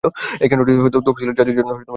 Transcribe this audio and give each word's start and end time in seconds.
এই 0.41 0.47
কেন্দ্রটি 0.49 0.73
তফসিলি 1.07 1.31
জাতি 1.31 1.51
জন্য 1.51 1.69
সংরক্ষিত। 1.69 1.89